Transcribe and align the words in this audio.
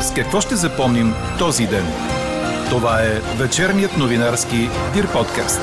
С 0.00 0.14
какво 0.14 0.40
ще 0.40 0.54
запомним 0.54 1.06
този 1.38 1.66
ден? 1.66 1.84
Това 2.70 3.02
е 3.02 3.38
вечерният 3.38 3.96
новинарски 3.98 4.56
Дир 4.94 5.12
подкаст. 5.12 5.60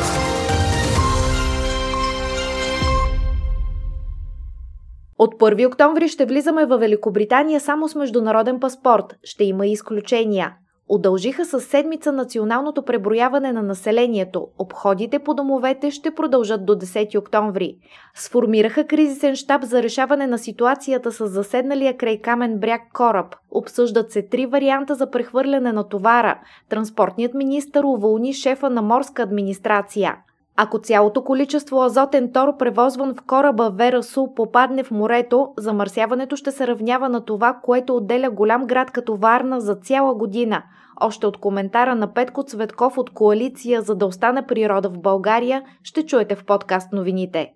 От 5.17 5.33
1 5.33 5.67
октомври 5.67 6.07
ще 6.07 6.25
влизаме 6.25 6.65
в 6.65 6.77
Великобритания 6.77 7.59
само 7.59 7.89
с 7.89 7.95
международен 7.95 8.59
паспорт. 8.59 9.15
Ще 9.23 9.43
има 9.43 9.67
изключения. 9.67 10.53
Удължиха 10.89 11.45
с 11.45 11.61
седмица 11.61 12.11
националното 12.11 12.83
преброяване 12.83 13.51
на 13.51 13.63
населението. 13.63 14.47
Обходите 14.59 15.19
по 15.19 15.33
домовете 15.33 15.91
ще 15.91 16.15
продължат 16.15 16.65
до 16.65 16.73
10 16.75 17.19
октомври. 17.19 17.77
Сформираха 18.15 18.87
кризисен 18.87 19.35
штаб 19.35 19.63
за 19.63 19.83
решаване 19.83 20.27
на 20.27 20.37
ситуацията 20.37 21.11
с 21.11 21.27
заседналия 21.27 21.97
край 21.97 22.17
камен 22.17 22.59
бряг 22.59 22.81
кораб. 22.93 23.35
Обсъждат 23.51 24.11
се 24.11 24.21
три 24.21 24.45
варианта 24.45 24.95
за 24.95 25.11
прехвърляне 25.11 25.73
на 25.73 25.89
товара. 25.89 26.39
Транспортният 26.69 27.33
министр 27.33 27.87
уволни 27.87 28.33
шефа 28.33 28.69
на 28.69 28.81
морска 28.81 29.23
администрация. 29.23 30.17
Ако 30.57 30.79
цялото 30.79 31.23
количество 31.23 31.83
азотен 31.83 32.31
тор, 32.31 32.57
превозван 32.57 33.15
в 33.15 33.21
кораба 33.27 33.69
Верасу, 33.69 34.27
попадне 34.35 34.83
в 34.83 34.91
морето, 34.91 35.49
замърсяването 35.57 36.35
ще 36.35 36.51
се 36.51 36.67
равнява 36.67 37.09
на 37.09 37.25
това, 37.25 37.59
което 37.63 37.95
отделя 37.95 38.29
голям 38.29 38.65
град 38.65 38.91
като 38.91 39.15
Варна 39.15 39.61
за 39.61 39.75
цяла 39.75 40.15
година. 40.15 40.63
Още 41.01 41.27
от 41.27 41.37
коментара 41.37 41.95
на 41.95 42.13
Петко 42.13 42.43
Цветков 42.43 42.97
от 42.97 43.09
Коалиция 43.09 43.81
за 43.81 43.95
да 43.95 44.05
остане 44.05 44.47
природа 44.47 44.89
в 44.89 44.99
България 44.99 45.63
ще 45.83 46.05
чуете 46.05 46.35
в 46.35 46.45
подкаст 46.45 46.93
новините. 46.93 47.53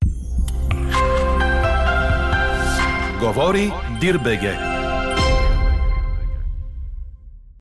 Говори 3.21 3.71
Дирбеге. 3.99 4.76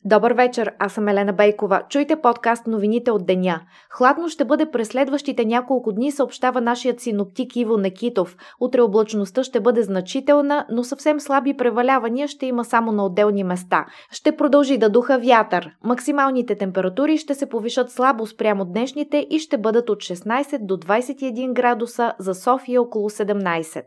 Добър 0.07 0.33
вечер, 0.33 0.73
аз 0.79 0.93
съм 0.93 1.09
Елена 1.09 1.33
Бейкова. 1.33 1.83
Чуйте 1.89 2.17
подкаст 2.17 2.67
новините 2.67 3.11
от 3.11 3.27
деня. 3.27 3.61
Хладно 3.91 4.29
ще 4.29 4.45
бъде 4.45 4.71
през 4.71 4.89
следващите 4.89 5.45
няколко 5.45 5.93
дни, 5.93 6.12
съобщава 6.12 6.61
нашият 6.61 7.01
синоптик 7.01 7.57
Иво 7.57 7.77
Некитов. 7.77 8.37
Утре 8.61 8.81
облачността 8.81 9.45
ще 9.45 9.61
бъде 9.61 9.83
значителна, 9.83 10.67
но 10.71 10.84
съвсем 10.84 11.21
слаби 11.21 11.57
превалявания 11.57 12.29
ще 12.29 12.47
има 12.47 12.65
само 12.65 12.93
на 12.93 13.07
отделни 13.07 13.45
места. 13.45 13.87
Ще 14.11 14.37
продължи 14.37 14.79
да 14.79 14.89
духа 14.91 15.19
вятър. 15.19 15.71
Максималните 15.84 16.55
температури 16.55 17.19
ще 17.19 17.34
се 17.34 17.49
повишат 17.49 17.91
слабо 17.91 18.27
спрямо 18.27 18.65
днешните 18.65 19.27
и 19.31 19.39
ще 19.39 19.59
бъдат 19.59 19.91
от 19.91 19.99
16 19.99 20.67
до 20.67 20.77
21 20.77 21.53
градуса, 21.53 22.12
за 22.19 22.34
София 22.34 22.83
около 22.83 23.11
17. 23.11 23.83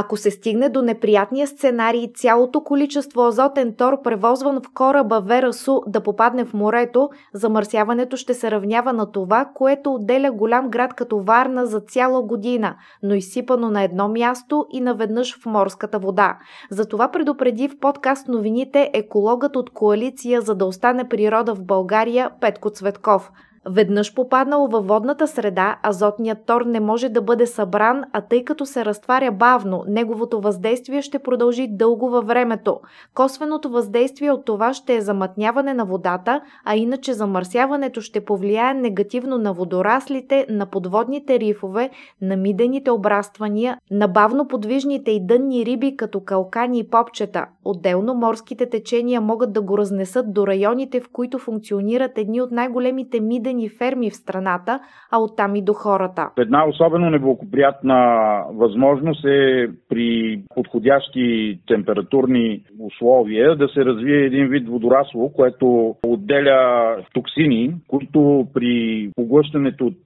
Ако 0.00 0.16
се 0.16 0.30
стигне 0.30 0.68
до 0.68 0.82
неприятния 0.82 1.46
сценарий 1.46 2.12
цялото 2.14 2.60
количество 2.60 3.26
азотен 3.26 3.74
тор, 3.74 4.02
превозван 4.02 4.60
в 4.60 4.74
кораба 4.74 5.20
Верасу, 5.20 5.80
да 5.86 6.00
попадне 6.00 6.44
в 6.44 6.54
морето, 6.54 7.10
замърсяването 7.34 8.16
ще 8.16 8.34
се 8.34 8.50
равнява 8.50 8.92
на 8.92 9.12
това, 9.12 9.50
което 9.54 9.94
отделя 9.94 10.32
голям 10.32 10.70
град 10.70 10.94
като 10.94 11.20
Варна 11.20 11.66
за 11.66 11.80
цяла 11.80 12.22
година, 12.22 12.76
но 13.02 13.14
изсипано 13.14 13.70
на 13.70 13.82
едно 13.82 14.08
място 14.08 14.66
и 14.70 14.80
наведнъж 14.80 15.38
в 15.38 15.46
морската 15.46 15.98
вода. 15.98 16.38
Затова 16.70 17.10
предупреди 17.10 17.68
в 17.68 17.78
подкаст 17.80 18.28
новините 18.28 18.90
екологът 18.94 19.56
от 19.56 19.70
коалиция 19.70 20.40
за 20.40 20.54
да 20.54 20.64
остане 20.64 21.08
природа 21.08 21.54
в 21.54 21.64
България 21.64 22.30
Петко 22.40 22.70
Цветков– 22.70 23.30
Веднъж 23.66 24.14
попаднал 24.14 24.66
във 24.66 24.86
водната 24.86 25.26
среда, 25.26 25.78
азотният 25.82 26.38
тор 26.46 26.62
не 26.62 26.80
може 26.80 27.08
да 27.08 27.22
бъде 27.22 27.46
събран, 27.46 28.04
а 28.12 28.20
тъй 28.20 28.44
като 28.44 28.66
се 28.66 28.84
разтваря 28.84 29.32
бавно, 29.32 29.84
неговото 29.88 30.40
въздействие 30.40 31.02
ще 31.02 31.18
продължи 31.18 31.68
дълго 31.70 32.10
във 32.10 32.26
времето. 32.26 32.80
Косвеното 33.14 33.70
въздействие 33.70 34.30
от 34.30 34.44
това 34.44 34.74
ще 34.74 34.96
е 34.96 35.00
замътняване 35.00 35.74
на 35.74 35.84
водата, 35.84 36.40
а 36.64 36.76
иначе 36.76 37.12
замърсяването 37.12 38.00
ще 38.00 38.24
повлияе 38.24 38.74
негативно 38.74 39.38
на 39.38 39.52
водораслите, 39.52 40.46
на 40.48 40.66
подводните 40.66 41.40
рифове, 41.40 41.90
на 42.22 42.36
мидените 42.36 42.90
обраствания, 42.90 43.78
на 43.90 44.08
бавно 44.08 44.48
подвижните 44.48 45.10
и 45.10 45.26
дънни 45.26 45.66
риби 45.66 45.96
като 45.96 46.20
калкани 46.20 46.78
и 46.78 46.88
попчета. 46.90 47.46
Отделно 47.64 48.14
морските 48.14 48.70
течения 48.70 49.20
могат 49.20 49.52
да 49.52 49.60
го 49.60 49.78
разнесат 49.78 50.32
до 50.32 50.46
районите, 50.46 51.00
в 51.00 51.08
които 51.12 51.38
функционират 51.38 52.18
едни 52.18 52.40
от 52.40 52.50
най-големите 52.50 53.20
мидени 53.20 53.47
производствени 53.48 53.68
ферми 53.68 54.10
в 54.10 54.16
страната, 54.16 54.80
а 55.10 55.18
оттам 55.18 55.56
и 55.56 55.62
до 55.62 55.72
хората. 55.72 56.30
Една 56.38 56.68
особено 56.68 57.10
неблагоприятна 57.10 58.42
възможност 58.52 59.24
е 59.24 59.68
при 59.88 60.40
подходящи 60.54 61.58
температурни 61.66 62.62
условия 62.80 63.56
да 63.56 63.68
се 63.68 63.84
развие 63.84 64.24
един 64.24 64.48
вид 64.48 64.68
водорасло, 64.68 65.32
което 65.32 65.96
отделя 66.06 66.96
токсини, 67.14 67.74
които 67.88 68.46
при 68.54 69.10
поглъщането 69.16 69.86
от 69.86 70.00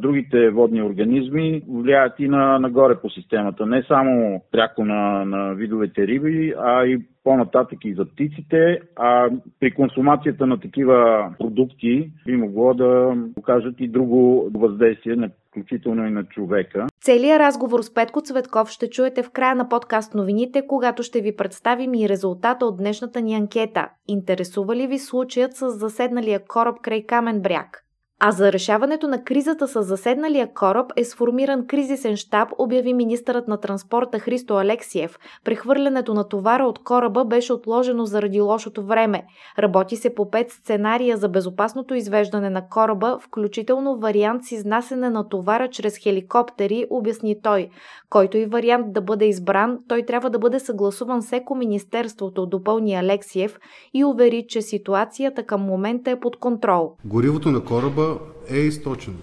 другите 0.00 0.50
водни 0.50 0.82
организми 0.82 1.62
влияят 1.68 2.12
и 2.18 2.28
на, 2.28 2.58
нагоре 2.58 2.94
по 3.00 3.10
системата. 3.10 3.66
Не 3.66 3.82
само 3.82 4.40
пряко 4.52 4.84
на, 4.84 5.24
на 5.24 5.54
видовете 5.54 6.06
риби, 6.06 6.54
а 6.58 6.86
и 6.86 6.98
по-нататък 7.30 7.78
и 7.84 7.94
за 7.94 8.04
птиците, 8.04 8.80
а 8.96 9.30
при 9.60 9.74
консумацията 9.74 10.46
на 10.46 10.60
такива 10.60 11.30
продукти 11.38 12.10
би 12.26 12.36
могло 12.36 12.74
да 12.74 13.14
окажат 13.36 13.74
и 13.78 13.88
друго 13.88 14.50
въздействие, 14.54 15.30
включително 15.50 16.06
и 16.06 16.10
на 16.10 16.24
човека. 16.24 16.86
Целият 17.00 17.40
разговор 17.40 17.82
с 17.82 17.94
Петко 17.94 18.20
Цветков 18.20 18.68
ще 18.68 18.90
чуете 18.90 19.22
в 19.22 19.30
края 19.30 19.54
на 19.54 19.68
подкаст 19.68 20.14
новините, 20.14 20.66
когато 20.66 21.02
ще 21.02 21.20
ви 21.20 21.36
представим 21.36 21.94
и 21.94 22.08
резултата 22.08 22.66
от 22.66 22.76
днешната 22.76 23.20
ни 23.20 23.34
анкета. 23.34 23.88
Интересува 24.08 24.76
ли 24.76 24.86
ви 24.86 24.98
случаят 24.98 25.54
с 25.54 25.70
заседналия 25.70 26.40
кораб 26.48 26.76
край 26.82 27.02
Камен 27.02 27.42
бряг? 27.42 27.84
А 28.22 28.30
за 28.30 28.52
решаването 28.52 29.08
на 29.08 29.24
кризата 29.24 29.68
с 29.68 29.82
заседналия 29.82 30.54
кораб 30.54 30.92
е 30.96 31.04
сформиран 31.04 31.66
кризисен 31.66 32.16
штаб, 32.16 32.48
обяви 32.58 32.94
министърът 32.94 33.48
на 33.48 33.56
транспорта 33.56 34.18
Христо 34.18 34.56
Алексиев. 34.56 35.18
Прехвърлянето 35.44 36.14
на 36.14 36.28
товара 36.28 36.64
от 36.64 36.78
кораба 36.78 37.24
беше 37.24 37.52
отложено 37.52 38.04
заради 38.04 38.40
лошото 38.40 38.82
време. 38.82 39.22
Работи 39.58 39.96
се 39.96 40.14
по 40.14 40.30
пет 40.30 40.50
сценария 40.50 41.16
за 41.16 41.28
безопасното 41.28 41.94
извеждане 41.94 42.50
на 42.50 42.68
кораба, 42.68 43.18
включително 43.20 43.96
вариант 43.96 44.44
с 44.44 44.52
изнасене 44.52 45.10
на 45.10 45.28
товара 45.28 45.68
чрез 45.68 45.96
хеликоптери, 45.96 46.86
обясни 46.90 47.42
той. 47.42 47.68
Който 48.10 48.36
и 48.36 48.46
вариант 48.46 48.92
да 48.92 49.00
бъде 49.00 49.24
избран, 49.24 49.78
той 49.88 50.02
трябва 50.02 50.30
да 50.30 50.38
бъде 50.38 50.60
съгласуван 50.60 51.22
с 51.22 51.40
министерството, 51.56 52.46
допълни 52.46 52.94
Алексиев 52.94 53.58
и 53.94 54.04
увери, 54.04 54.44
че 54.48 54.62
ситуацията 54.62 55.42
към 55.42 55.60
момента 55.60 56.10
е 56.10 56.20
под 56.20 56.36
контрол. 56.36 56.92
Горивото 57.04 57.50
на 57.50 57.64
кораба 57.64 58.09
е 58.48 58.58
източено. 58.58 59.16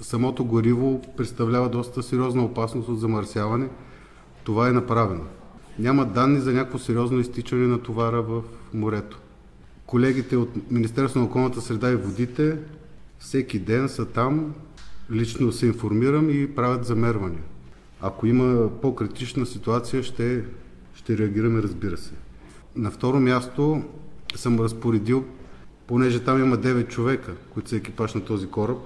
Самото 0.00 0.44
гориво 0.44 1.02
представлява 1.16 1.68
доста 1.68 2.02
сериозна 2.02 2.44
опасност 2.44 2.88
от 2.88 3.00
замърсяване. 3.00 3.68
Това 4.44 4.68
е 4.68 4.72
направено. 4.72 5.24
Няма 5.78 6.04
данни 6.04 6.40
за 6.40 6.52
някакво 6.52 6.78
сериозно 6.78 7.20
изтичане 7.20 7.66
на 7.66 7.82
товара 7.82 8.22
в 8.22 8.42
морето. 8.74 9.20
Колегите 9.86 10.36
от 10.36 10.70
Министерство 10.70 11.20
на 11.20 11.26
околната 11.26 11.60
среда 11.60 11.90
и 11.90 11.96
водите 11.96 12.58
всеки 13.18 13.58
ден 13.58 13.88
са 13.88 14.06
там, 14.06 14.54
лично 15.10 15.52
се 15.52 15.66
информирам 15.66 16.30
и 16.30 16.54
правят 16.54 16.84
замервания. 16.84 17.42
Ако 18.00 18.26
има 18.26 18.70
по-критична 18.82 19.46
ситуация, 19.46 20.02
ще, 20.02 20.44
ще 20.94 21.18
реагираме, 21.18 21.62
разбира 21.62 21.96
се. 21.96 22.12
На 22.76 22.90
второ 22.90 23.20
място 23.20 23.82
съм 24.36 24.60
разпоредил 24.60 25.24
понеже 25.92 26.20
там 26.20 26.40
има 26.40 26.58
9 26.58 26.88
човека, 26.88 27.32
които 27.50 27.68
са 27.68 27.76
екипаж 27.76 28.14
на 28.14 28.20
този 28.20 28.46
кораб. 28.46 28.78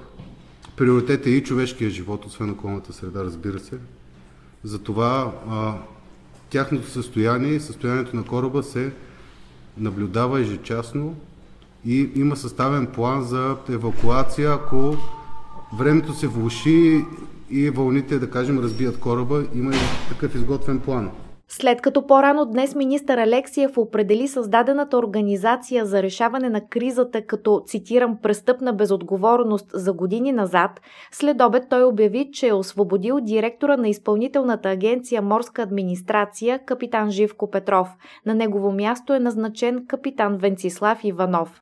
Приоритет 0.76 1.26
е 1.26 1.30
и 1.30 1.42
човешкия 1.42 1.90
живот, 1.90 2.24
освен 2.24 2.50
околната 2.50 2.92
среда, 2.92 3.24
разбира 3.24 3.58
се. 3.58 3.78
Затова 4.64 5.32
а, 5.50 5.74
тяхното 6.50 6.90
състояние 6.90 7.50
и 7.50 7.60
състоянието 7.60 8.16
на 8.16 8.24
кораба 8.24 8.62
се 8.62 8.92
наблюдава 9.78 10.40
ежечасно 10.40 11.16
и 11.84 12.10
има 12.14 12.36
съставен 12.36 12.86
план 12.86 13.22
за 13.22 13.56
евакуация, 13.68 14.52
ако 14.52 14.96
времето 15.78 16.14
се 16.14 16.26
влуши 16.26 17.04
и 17.50 17.70
вълните, 17.70 18.18
да 18.18 18.30
кажем, 18.30 18.58
разбият 18.58 18.98
кораба, 18.98 19.44
има 19.54 19.74
и 19.74 19.78
такъв 20.08 20.34
изготвен 20.34 20.80
план. 20.80 21.10
След 21.48 21.80
като 21.80 22.06
по-рано 22.06 22.44
днес 22.44 22.74
министър 22.74 23.18
Алексиев 23.18 23.78
определи 23.78 24.28
създадената 24.28 24.98
организация 24.98 25.86
за 25.86 26.02
решаване 26.02 26.48
на 26.48 26.68
кризата 26.68 27.22
като, 27.22 27.62
цитирам, 27.66 28.18
престъпна 28.22 28.72
безотговорност 28.72 29.66
за 29.74 29.92
години 29.92 30.32
назад, 30.32 30.80
след 31.12 31.42
обед 31.42 31.64
той 31.70 31.84
обяви, 31.84 32.30
че 32.32 32.48
е 32.48 32.52
освободил 32.52 33.20
директора 33.20 33.76
на 33.76 33.88
изпълнителната 33.88 34.70
агенция 34.70 35.22
Морска 35.22 35.62
администрация 35.62 36.58
капитан 36.64 37.10
Живко 37.10 37.50
Петров. 37.50 37.88
На 38.26 38.34
негово 38.34 38.72
място 38.72 39.14
е 39.14 39.20
назначен 39.20 39.86
капитан 39.86 40.36
Венцислав 40.36 41.04
Иванов. 41.04 41.60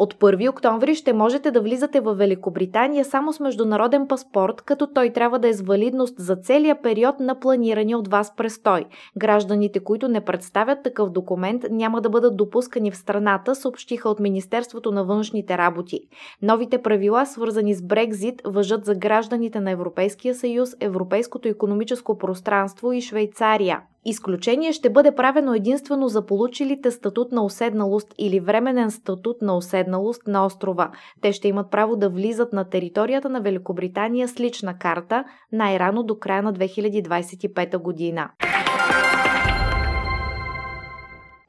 От 0.00 0.14
1 0.14 0.50
октомври 0.50 0.94
ще 0.94 1.12
можете 1.12 1.50
да 1.50 1.60
влизате 1.60 2.00
в 2.00 2.14
Великобритания 2.14 3.04
само 3.04 3.32
с 3.32 3.40
международен 3.40 4.08
паспорт, 4.08 4.62
като 4.62 4.86
той 4.86 5.10
трябва 5.10 5.38
да 5.38 5.48
е 5.48 5.52
с 5.52 5.60
валидност 5.60 6.14
за 6.18 6.36
целия 6.36 6.82
период 6.82 7.20
на 7.20 7.40
планирания 7.40 7.98
от 7.98 8.08
вас 8.08 8.36
престой. 8.36 8.84
Гражданите, 9.16 9.80
които 9.80 10.08
не 10.08 10.20
представят 10.20 10.82
такъв 10.82 11.10
документ, 11.10 11.64
няма 11.70 12.00
да 12.00 12.10
бъдат 12.10 12.36
допускани 12.36 12.90
в 12.90 12.96
страната, 12.96 13.54
съобщиха 13.54 14.08
от 14.08 14.20
Министерството 14.20 14.90
на 14.92 15.04
външните 15.04 15.58
работи. 15.58 16.00
Новите 16.42 16.82
правила, 16.82 17.26
свързани 17.26 17.74
с 17.74 17.82
Брекзит, 17.82 18.42
въжат 18.44 18.84
за 18.84 18.94
гражданите 18.94 19.60
на 19.60 19.70
Европейския 19.70 20.34
съюз, 20.34 20.76
Европейското 20.80 21.48
економическо 21.48 22.18
пространство 22.18 22.92
и 22.92 23.00
Швейцария. 23.00 23.80
Изключение 24.04 24.72
ще 24.72 24.90
бъде 24.90 25.14
правено 25.14 25.54
единствено 25.54 26.08
за 26.08 26.26
получилите 26.26 26.90
статут 26.90 27.32
на 27.32 27.44
уседналост 27.44 28.14
или 28.18 28.40
временен 28.40 28.90
статут 28.90 29.36
на 29.42 29.56
уседналост 29.56 30.22
на 30.26 30.46
острова. 30.46 30.90
Те 31.20 31.32
ще 31.32 31.48
имат 31.48 31.70
право 31.70 31.96
да 31.96 32.08
влизат 32.08 32.52
на 32.52 32.64
територията 32.64 33.28
на 33.28 33.40
Великобритания 33.40 34.28
с 34.28 34.40
лична 34.40 34.78
карта 34.78 35.24
най-рано 35.52 36.02
до 36.02 36.18
края 36.18 36.42
на 36.42 36.52
2025 36.54 37.78
година. 37.78 38.30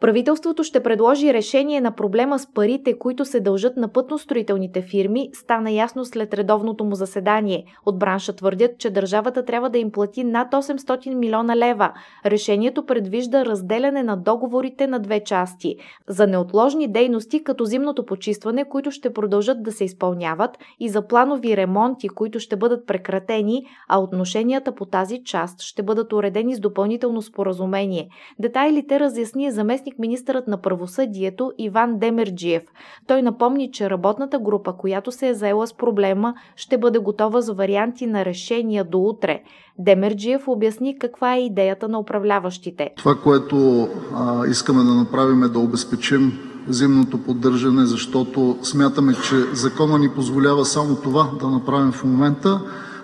Правителството 0.01 0.63
ще 0.63 0.83
предложи 0.83 1.33
решение 1.33 1.81
на 1.81 1.91
проблема 1.91 2.39
с 2.39 2.53
парите, 2.53 2.99
които 2.99 3.25
се 3.25 3.39
дължат 3.39 3.77
на 3.77 3.87
пътностроителните 3.87 4.81
фирми, 4.81 5.29
стана 5.33 5.71
ясно 5.71 6.05
след 6.05 6.33
редовното 6.33 6.83
му 6.83 6.95
заседание. 6.95 7.65
От 7.85 7.99
бранша 7.99 8.33
твърдят, 8.33 8.77
че 8.77 8.89
държавата 8.89 9.45
трябва 9.45 9.69
да 9.69 9.77
им 9.77 9.91
плати 9.91 10.23
над 10.23 10.51
800 10.51 11.13
милиона 11.13 11.55
лева. 11.55 11.91
Решението 12.25 12.85
предвижда 12.85 13.45
разделяне 13.45 14.03
на 14.03 14.17
договорите 14.17 14.87
на 14.87 14.99
две 14.99 15.23
части. 15.23 15.75
За 16.07 16.27
неотложни 16.27 16.87
дейности, 16.87 17.43
като 17.43 17.65
зимното 17.65 18.05
почистване, 18.05 18.69
които 18.69 18.91
ще 18.91 19.13
продължат 19.13 19.63
да 19.63 19.71
се 19.71 19.83
изпълняват, 19.83 20.57
и 20.79 20.89
за 20.89 21.07
планови 21.07 21.57
ремонти, 21.57 22.09
които 22.09 22.39
ще 22.39 22.55
бъдат 22.55 22.87
прекратени, 22.87 23.65
а 23.89 23.99
отношенията 23.99 24.75
по 24.75 24.85
тази 24.85 25.23
част 25.23 25.61
ще 25.61 25.83
бъдат 25.83 26.13
уредени 26.13 26.55
с 26.55 26.59
допълнително 26.59 27.21
споразумение. 27.21 28.09
Детайлите 28.39 28.99
разясни 28.99 29.51
заместник 29.51 29.90
заместник 29.91 29.99
министърът 29.99 30.47
на 30.47 30.57
правосъдието 30.57 31.51
Иван 31.57 31.99
Демерджиев. 31.99 32.63
Той 33.07 33.21
напомни, 33.21 33.71
че 33.71 33.89
работната 33.89 34.39
група, 34.39 34.73
която 34.73 35.11
се 35.11 35.27
е 35.27 35.33
заела 35.33 35.67
с 35.67 35.73
проблема, 35.73 36.33
ще 36.55 36.77
бъде 36.77 36.99
готова 36.99 37.41
за 37.41 37.53
варианти 37.53 38.07
на 38.07 38.25
решения 38.25 38.83
до 38.83 38.99
утре. 38.99 39.41
Демерджиев 39.79 40.47
обясни 40.47 40.99
каква 40.99 41.35
е 41.35 41.45
идеята 41.45 41.87
на 41.87 41.99
управляващите. 41.99 42.89
Това, 42.97 43.15
което 43.15 43.87
а, 44.15 44.47
искаме 44.47 44.83
да 44.83 44.93
направим 44.93 45.43
е 45.43 45.47
да 45.47 45.59
обезпечим 45.59 46.39
зимното 46.67 47.17
поддържане, 47.17 47.85
защото 47.85 48.57
смятаме, 48.63 49.13
че 49.13 49.35
закона 49.53 49.99
ни 49.99 50.09
позволява 50.09 50.65
само 50.65 50.95
това 50.95 51.29
да 51.39 51.47
направим 51.47 51.91
в 51.91 52.03
момента, 52.03 52.61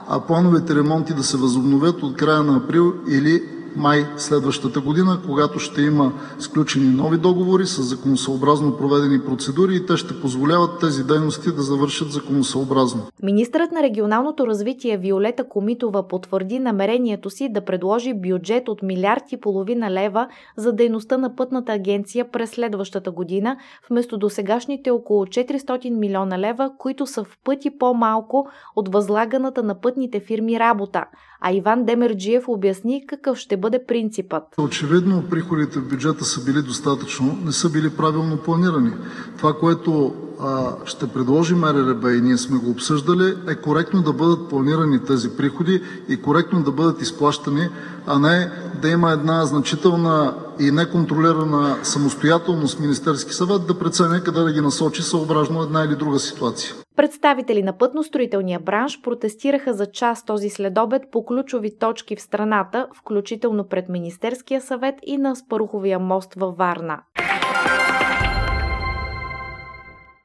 а 0.07 0.19
плановите 0.19 0.75
ремонти 0.75 1.13
да 1.13 1.23
се 1.23 1.37
възобновят 1.37 2.03
от 2.03 2.15
края 2.15 2.43
на 2.43 2.57
април 2.57 2.93
или 3.09 3.56
май 3.77 4.05
следващата 4.17 4.79
година, 4.79 5.19
когато 5.25 5.59
ще 5.59 5.81
има 5.81 6.13
сключени 6.39 6.89
нови 6.89 7.17
договори 7.17 7.65
с 7.65 7.81
законосъобразно 7.81 8.77
проведени 8.77 9.25
процедури 9.25 9.75
и 9.75 9.85
те 9.85 9.97
ще 9.97 10.21
позволяват 10.21 10.79
тези 10.79 11.03
дейности 11.03 11.51
да 11.51 11.61
завършат 11.61 12.11
законосъобразно. 12.11 13.01
Министърът 13.23 13.71
на 13.71 13.83
регионалното 13.83 14.47
развитие 14.47 14.97
Виолета 14.97 15.49
Комитова 15.49 16.07
потвърди 16.07 16.59
намерението 16.59 17.29
си 17.29 17.49
да 17.49 17.61
предложи 17.61 18.13
бюджет 18.13 18.69
от 18.69 18.83
милиард 18.83 19.31
и 19.31 19.37
половина 19.37 19.91
лева 19.91 20.27
за 20.57 20.73
дейността 20.73 21.17
на 21.17 21.35
пътната 21.35 21.71
агенция 21.73 22.31
през 22.31 22.49
следващата 22.49 23.11
година, 23.11 23.57
вместо 23.89 24.17
до 24.17 24.29
сегашните 24.29 24.89
около 24.89 25.25
400 25.25 25.89
милиона 25.89 26.39
лева, 26.39 26.71
които 26.77 27.05
са 27.05 27.23
в 27.23 27.37
пъти 27.43 27.77
по-малко 27.77 28.47
от 28.75 28.93
възлаганата 28.93 29.63
на 29.63 29.81
пътните 29.81 30.19
фирми 30.19 30.59
работа. 30.59 31.05
А 31.41 31.51
Иван 31.51 31.85
Демерджиев 31.85 32.47
обясни 32.47 33.07
какъв 33.07 33.37
ще 33.37 33.57
бъде 33.57 33.66
принципът. 33.87 34.43
Очевидно 34.57 35.23
приходите 35.29 35.79
в 35.79 35.87
бюджета 35.89 36.25
са 36.25 36.43
били 36.43 36.61
достатъчно, 36.61 37.37
не 37.45 37.51
са 37.51 37.69
били 37.69 37.89
правилно 37.89 38.37
планирани. 38.37 38.91
Това, 39.37 39.53
което 39.53 40.13
а, 40.39 40.75
ще 40.85 41.07
предложи 41.07 41.55
МРРБ 41.55 42.13
и 42.13 42.21
ние 42.21 42.37
сме 42.37 42.57
го 42.57 42.69
обсъждали, 42.69 43.33
е 43.47 43.55
коректно 43.55 44.01
да 44.01 44.13
бъдат 44.13 44.49
планирани 44.49 45.05
тези 45.05 45.29
приходи 45.29 45.81
и 46.09 46.21
коректно 46.21 46.63
да 46.63 46.71
бъдат 46.71 47.01
изплащани, 47.01 47.69
а 48.07 48.19
не 48.19 48.51
да 48.81 48.89
има 48.89 49.11
една 49.11 49.45
значителна 49.45 50.33
и 50.59 50.71
неконтролирана 50.71 51.77
самостоятелност 51.83 52.79
Министерски 52.79 53.33
съвет 53.33 53.67
да 53.67 53.79
преценя 53.79 54.23
къде 54.23 54.39
да 54.39 54.53
ги 54.53 54.61
насочи 54.61 55.01
съобразно 55.01 55.63
една 55.63 55.83
или 55.83 55.95
друга 55.95 56.19
ситуация. 56.19 56.73
Представители 56.97 57.63
на 57.63 57.77
пътностроителния 57.77 58.59
бранш 58.59 59.01
протестираха 59.01 59.73
за 59.73 59.85
час 59.85 60.25
този 60.25 60.49
следобед 60.49 61.01
по 61.11 61.25
ключови 61.25 61.77
точки 61.79 62.15
в 62.15 62.21
страната, 62.21 62.87
включително 62.95 63.67
пред 63.67 63.89
Министерския 63.89 64.61
съвет 64.61 64.95
и 65.03 65.17
на 65.17 65.35
Спаруховия 65.35 65.99
мост 65.99 66.33
във 66.33 66.57
Варна. 66.57 67.01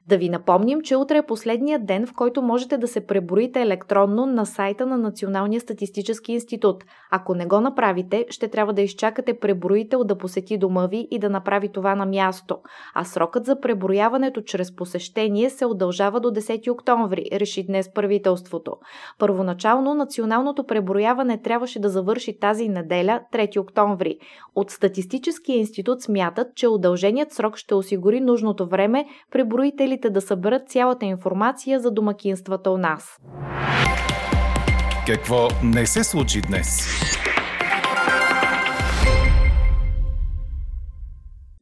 Да 0.07 0.17
ви 0.17 0.29
напомним, 0.29 0.81
че 0.81 0.95
утре 0.95 1.17
е 1.17 1.25
последният 1.25 1.85
ден, 1.85 2.07
в 2.07 2.13
който 2.13 2.41
можете 2.41 2.77
да 2.77 2.87
се 2.87 3.07
преброите 3.07 3.61
електронно 3.61 4.25
на 4.25 4.45
сайта 4.45 4.85
на 4.85 4.97
Националния 4.97 5.61
статистически 5.61 6.31
институт. 6.31 6.83
Ако 7.11 7.35
не 7.35 7.45
го 7.45 7.61
направите, 7.61 8.25
ще 8.29 8.47
трябва 8.47 8.73
да 8.73 8.81
изчакате 8.81 9.39
преброител 9.39 10.03
да 10.03 10.17
посети 10.17 10.57
дома 10.57 10.87
ви 10.87 11.07
и 11.11 11.19
да 11.19 11.29
направи 11.29 11.69
това 11.69 11.95
на 11.95 12.05
място. 12.05 12.57
А 12.93 13.03
срокът 13.03 13.45
за 13.45 13.59
преброяването 13.59 14.41
чрез 14.41 14.75
посещение 14.75 15.49
се 15.49 15.65
удължава 15.65 16.19
до 16.19 16.29
10 16.31 16.71
октомври, 16.71 17.25
реши 17.33 17.65
днес 17.65 17.93
правителството. 17.93 18.77
Първоначално 19.19 19.93
националното 19.93 20.63
преброяване 20.63 21.41
трябваше 21.41 21.79
да 21.79 21.89
завърши 21.89 22.39
тази 22.39 22.69
неделя, 22.69 23.21
3 23.33 23.59
октомври. 23.59 24.17
От 24.55 24.71
Статистическия 24.71 25.57
институт 25.57 26.01
смятат, 26.01 26.47
че 26.55 26.67
удълженият 26.67 27.31
срок 27.31 27.57
ще 27.57 27.75
осигури 27.75 28.21
нужното 28.21 28.67
време 28.67 29.05
преброители 29.31 29.92
родителите 29.93 30.09
да 30.09 30.21
съберат 30.21 30.69
цялата 30.69 31.05
информация 31.05 31.79
за 31.79 31.91
домакинствата 31.91 32.71
у 32.71 32.77
нас. 32.77 33.19
Какво 35.07 35.47
не 35.63 35.85
се 35.85 36.03
случи 36.03 36.41
днес? 36.41 36.87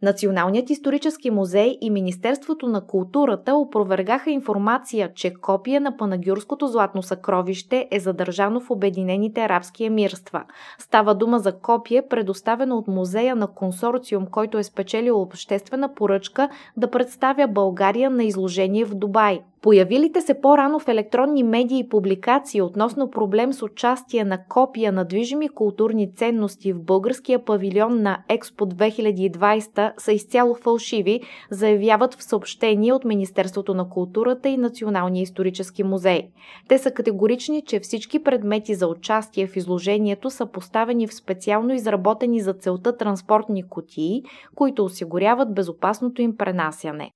Националният 0.01 0.69
исторически 0.69 1.29
музей 1.29 1.77
и 1.81 1.89
Министерството 1.89 2.67
на 2.67 2.81
културата 2.81 3.55
опровергаха 3.55 4.31
информация, 4.31 5.13
че 5.13 5.33
копия 5.33 5.81
на 5.81 5.97
Панагюрското 5.97 6.67
златно 6.67 7.03
съкровище 7.03 7.87
е 7.91 7.99
задържано 7.99 8.59
в 8.59 8.71
Обединените 8.71 9.41
арабски 9.41 9.85
емирства. 9.85 10.43
Става 10.79 11.15
дума 11.15 11.39
за 11.39 11.59
копие, 11.59 12.07
предоставено 12.07 12.77
от 12.77 12.87
музея 12.87 13.35
на 13.35 13.47
консорциум, 13.47 14.25
който 14.25 14.57
е 14.57 14.63
спечелил 14.63 15.21
обществена 15.21 15.93
поръчка 15.93 16.49
да 16.77 16.91
представя 16.91 17.47
България 17.47 18.09
на 18.09 18.23
изложение 18.23 18.85
в 18.85 18.95
Дубай. 18.95 19.41
Появилите 19.61 20.21
се 20.21 20.41
по-рано 20.41 20.79
в 20.79 20.87
електронни 20.87 21.43
медии 21.43 21.89
публикации 21.89 22.61
относно 22.61 23.11
проблем 23.11 23.53
с 23.53 23.61
участие 23.61 24.23
на 24.23 24.45
копия 24.47 24.91
на 24.91 25.05
движими 25.05 25.49
културни 25.49 26.15
ценности 26.15 26.73
в 26.73 26.83
българския 26.83 27.45
павилион 27.45 28.01
на 28.01 28.23
Експо 28.29 28.65
2020 28.65 29.91
са 29.97 30.11
изцяло 30.11 30.55
фалшиви, 30.55 31.21
заявяват 31.51 32.13
в 32.13 32.23
съобщение 32.23 32.93
от 32.93 33.05
Министерството 33.05 33.73
на 33.73 33.89
културата 33.89 34.49
и 34.49 34.57
Националния 34.57 35.21
исторически 35.21 35.83
музей. 35.83 36.29
Те 36.67 36.77
са 36.77 36.91
категорични, 36.91 37.63
че 37.65 37.79
всички 37.79 38.23
предмети 38.23 38.75
за 38.75 38.87
участие 38.87 39.47
в 39.47 39.55
изложението 39.55 40.29
са 40.29 40.45
поставени 40.45 41.07
в 41.07 41.13
специално 41.13 41.73
изработени 41.73 42.39
за 42.39 42.53
целта 42.53 42.97
транспортни 42.97 43.69
кутии, 43.69 44.23
които 44.55 44.85
осигуряват 44.85 45.53
безопасното 45.53 46.21
им 46.21 46.37
пренасяне. 46.37 47.11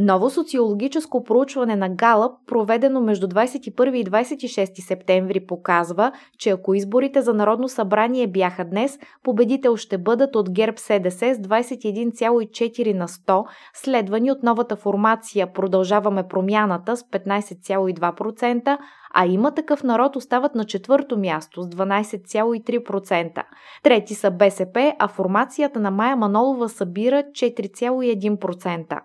Ново 0.00 0.30
социологическо 0.30 1.24
проучване 1.24 1.76
на 1.76 1.88
Галъп, 1.88 2.32
проведено 2.46 3.00
между 3.00 3.26
21 3.26 3.96
и 3.96 4.04
26 4.04 4.86
септември, 4.86 5.46
показва, 5.46 6.12
че 6.38 6.50
ако 6.50 6.74
изборите 6.74 7.22
за 7.22 7.34
Народно 7.34 7.68
събрание 7.68 8.26
бяха 8.26 8.64
днес, 8.64 8.98
победител 9.22 9.76
ще 9.76 9.98
бъдат 9.98 10.36
от 10.36 10.50
ГЕРБ 10.50 10.76
СДС 10.76 11.34
с 11.34 11.38
21,4 11.38 12.92
на 12.92 13.08
100, 13.08 13.44
следвани 13.74 14.30
от 14.30 14.42
новата 14.42 14.76
формация 14.76 15.52
Продължаваме 15.52 16.28
промяната 16.28 16.96
с 16.96 17.02
15,2%, 17.02 18.78
а 19.14 19.26
има 19.26 19.54
такъв 19.54 19.82
народ 19.82 20.16
остават 20.16 20.54
на 20.54 20.64
четвърто 20.64 21.18
място 21.18 21.62
с 21.62 21.66
12,3%. 21.66 23.42
Трети 23.82 24.14
са 24.14 24.30
БСП, 24.30 24.94
а 24.98 25.08
формацията 25.08 25.80
на 25.80 25.90
Майя 25.90 26.16
Манолова 26.16 26.68
събира 26.68 27.22
4,1%. 27.22 28.98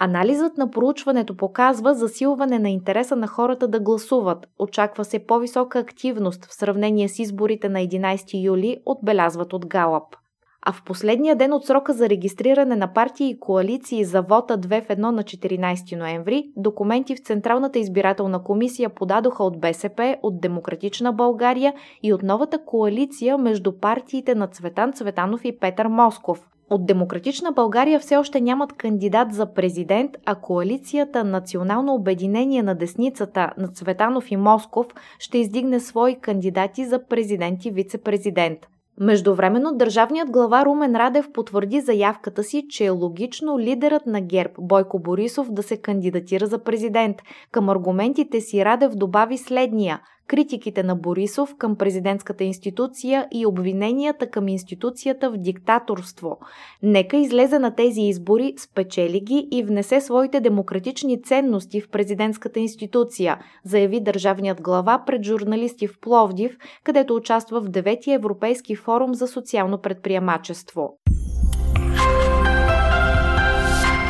Анализът 0.00 0.58
на 0.58 0.70
проучването 0.70 1.36
показва 1.36 1.94
засилване 1.94 2.58
на 2.58 2.70
интереса 2.70 3.16
на 3.16 3.26
хората 3.26 3.68
да 3.68 3.80
гласуват. 3.80 4.48
Очаква 4.58 5.04
се 5.04 5.26
по-висока 5.26 5.78
активност 5.78 6.44
в 6.44 6.54
сравнение 6.54 7.08
с 7.08 7.18
изборите 7.18 7.68
на 7.68 7.78
11 7.78 8.44
юли, 8.44 8.76
отбелязват 8.86 9.52
от 9.52 9.66
Галап. 9.66 10.16
а 10.62 10.72
в 10.72 10.82
последния 10.84 11.36
ден 11.36 11.52
от 11.52 11.64
срока 11.64 11.92
за 11.92 12.08
регистриране 12.08 12.76
на 12.76 12.92
партии 12.92 13.30
и 13.30 13.40
коалиции 13.40 14.04
за 14.04 14.22
вота 14.22 14.58
2 14.58 14.84
в 14.84 14.88
1 14.88 14.98
на 14.98 15.22
14 15.22 15.96
ноември, 15.96 16.44
документи 16.56 17.16
в 17.16 17.20
Централната 17.20 17.78
избирателна 17.78 18.44
комисия 18.44 18.88
подадоха 18.88 19.44
от 19.44 19.60
БСП, 19.60 20.16
от 20.22 20.40
Демократична 20.40 21.12
България 21.12 21.74
и 22.02 22.12
от 22.12 22.22
новата 22.22 22.64
коалиция 22.64 23.38
между 23.38 23.72
партиите 23.72 24.34
на 24.34 24.46
Цветан 24.46 24.92
Цветанов 24.92 25.44
и 25.44 25.58
Петър 25.58 25.86
Москов. 25.86 26.48
От 26.70 26.86
Демократична 26.86 27.52
България 27.52 28.00
все 28.00 28.16
още 28.16 28.40
нямат 28.40 28.72
кандидат 28.72 29.32
за 29.32 29.46
президент, 29.54 30.10
а 30.26 30.34
коалицията 30.34 31.24
Национално 31.24 31.94
обединение 31.94 32.62
на 32.62 32.74
десницата 32.74 33.52
на 33.58 33.68
Цветанов 33.68 34.30
и 34.30 34.36
Москов 34.36 34.86
ще 35.18 35.38
издигне 35.38 35.80
свои 35.80 36.20
кандидати 36.20 36.84
за 36.84 37.04
президент 37.04 37.64
и 37.64 37.70
вице-президент. 37.70 38.58
Междувременно 39.00 39.72
държавният 39.74 40.30
глава 40.30 40.64
Румен 40.64 40.96
Радев 40.96 41.32
потвърди 41.32 41.80
заявката 41.80 42.44
си, 42.44 42.66
че 42.68 42.84
е 42.84 42.90
логично 42.90 43.58
лидерът 43.58 44.06
на 44.06 44.20
ГЕРБ 44.20 44.52
Бойко 44.58 44.98
Борисов 44.98 45.52
да 45.52 45.62
се 45.62 45.76
кандидатира 45.76 46.46
за 46.46 46.58
президент. 46.58 47.16
Към 47.52 47.68
аргументите 47.68 48.40
си 48.40 48.64
Радев 48.64 48.94
добави 48.94 49.38
следния– 49.38 50.00
критиките 50.28 50.82
на 50.82 50.96
Борисов 50.96 51.54
към 51.58 51.76
президентската 51.76 52.44
институция 52.44 53.28
и 53.32 53.46
обвиненията 53.46 54.30
към 54.30 54.48
институцията 54.48 55.30
в 55.30 55.36
диктаторство. 55.36 56.38
Нека 56.82 57.16
излезе 57.16 57.58
на 57.58 57.74
тези 57.74 58.00
избори, 58.00 58.54
спечели 58.58 59.20
ги 59.20 59.48
и 59.52 59.62
внесе 59.62 60.00
своите 60.00 60.40
демократични 60.40 61.22
ценности 61.22 61.80
в 61.80 61.88
президентската 61.90 62.60
институция, 62.60 63.38
заяви 63.64 64.00
държавният 64.00 64.62
глава 64.62 65.02
пред 65.06 65.24
журналисти 65.24 65.86
в 65.86 66.00
Пловдив, 66.00 66.56
където 66.84 67.14
участва 67.14 67.60
в 67.60 67.70
9 67.70 68.14
Европейски 68.14 68.76
форум 68.76 69.14
за 69.14 69.26
социално 69.26 69.80
предприемачество. 69.80 70.98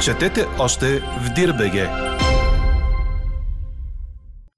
Четете 0.04 0.46
още 0.58 0.86
в 0.98 1.34
Дирбеге! 1.34 2.17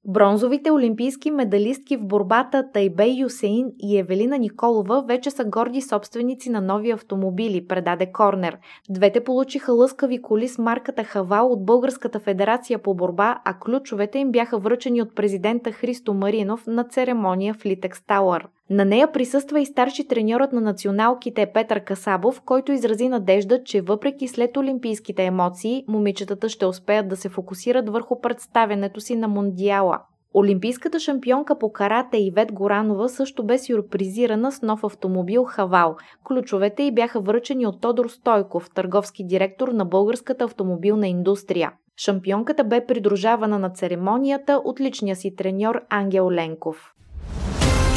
Бронзовите 0.08 0.70
олимпийски 0.70 1.30
медалистки 1.30 1.96
в 1.96 2.06
борбата 2.06 2.70
Тайбей 2.72 3.20
Юсеин 3.20 3.66
и 3.78 3.98
Евелина 3.98 4.38
Николова 4.38 5.04
вече 5.08 5.30
са 5.30 5.44
горди 5.44 5.82
собственици 5.82 6.50
на 6.50 6.60
нови 6.60 6.90
автомобили, 6.90 7.66
предаде 7.66 8.12
Корнер. 8.12 8.58
Двете 8.90 9.24
получиха 9.24 9.72
лъскави 9.72 10.22
коли 10.22 10.48
с 10.48 10.58
марката 10.58 11.04
Хавал 11.04 11.52
от 11.52 11.64
Българската 11.64 12.20
федерация 12.20 12.78
по 12.78 12.94
борба, 12.94 13.40
а 13.44 13.58
ключовете 13.58 14.18
им 14.18 14.32
бяха 14.32 14.58
връчени 14.58 15.02
от 15.02 15.14
президента 15.14 15.72
Христо 15.72 16.14
Маринов 16.14 16.66
на 16.66 16.84
церемония 16.84 17.54
в 17.54 17.66
Литекс 17.66 18.06
Тауър. 18.06 18.48
На 18.70 18.84
нея 18.84 19.12
присъства 19.12 19.60
и 19.60 19.66
старши 19.66 20.08
треньорът 20.08 20.52
на 20.52 20.60
националките 20.60 21.46
Петър 21.54 21.84
Касабов, 21.84 22.42
който 22.42 22.72
изрази 22.72 23.08
надежда, 23.08 23.64
че 23.64 23.80
въпреки 23.80 24.28
след 24.28 24.56
олимпийските 24.56 25.24
емоции, 25.24 25.84
момичетата 25.88 26.48
ще 26.48 26.66
успеят 26.66 27.08
да 27.08 27.16
се 27.16 27.28
фокусират 27.28 27.88
върху 27.88 28.20
представянето 28.20 29.00
си 29.00 29.16
на 29.16 29.28
Мондиала. 29.28 29.98
Олимпийската 30.34 31.00
шампионка 31.00 31.58
по 31.58 31.72
карате 31.72 32.16
Ивет 32.16 32.52
Горанова 32.52 33.08
също 33.08 33.46
бе 33.46 33.58
сюрпризирана 33.58 34.52
с 34.52 34.62
нов 34.62 34.84
автомобил 34.84 35.44
Хавал. 35.44 35.96
Ключовете 36.24 36.82
й 36.82 36.92
бяха 36.92 37.20
връчени 37.20 37.66
от 37.66 37.80
Тодор 37.80 38.08
Стойков, 38.08 38.70
търговски 38.74 39.26
директор 39.26 39.68
на 39.68 39.84
българската 39.84 40.44
автомобилна 40.44 41.08
индустрия. 41.08 41.72
Шампионката 41.96 42.64
бе 42.64 42.86
придружавана 42.86 43.58
на 43.58 43.70
церемонията 43.70 44.60
от 44.64 44.80
личния 44.80 45.16
си 45.16 45.36
треньор 45.36 45.80
Ангел 45.88 46.30
Ленков. 46.30 46.94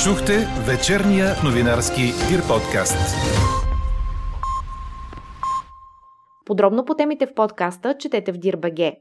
Чухте 0.03 0.47
вечерния 0.67 1.25
новинарски 1.45 2.01
Дир 2.01 2.41
подкаст. 2.47 2.97
Подробно 6.45 6.85
по 6.85 6.95
темите 6.95 7.25
в 7.25 7.33
подкаста 7.33 7.95
четете 7.99 8.31
в 8.31 8.37
Дирбаге. 8.37 8.99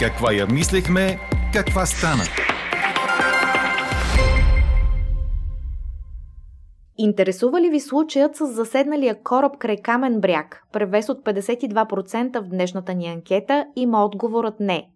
Каква 0.00 0.32
я 0.32 0.46
мислехме, 0.46 1.18
каква 1.52 1.86
стана? 1.86 2.22
Интересува 6.98 7.60
ли 7.60 7.70
ви 7.70 7.80
случаят 7.80 8.36
с 8.36 8.46
заседналия 8.46 9.22
кораб 9.22 9.58
край 9.58 9.76
Камен 9.76 10.20
бряг? 10.20 10.62
Превес 10.72 11.08
от 11.08 11.24
52% 11.24 12.40
в 12.40 12.48
днешната 12.48 12.94
ни 12.94 13.08
анкета 13.08 13.66
има 13.76 14.04
отговорът 14.04 14.60
не. 14.60 14.91